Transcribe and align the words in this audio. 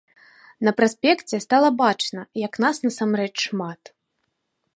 На 0.69 0.73
праспекце 0.79 1.41
стала 1.45 1.69
бачна, 1.83 2.21
як 2.47 2.53
нас 2.67 2.75
насамрэч 2.87 3.33
шмат. 3.47 3.81